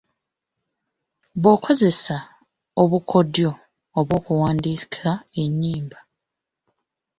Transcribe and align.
Bw'okozesa 1.41 2.17
“Obukodyo” 2.81 3.49
obw'okuwandiika 3.99 5.09
ennyimba. 5.41 5.99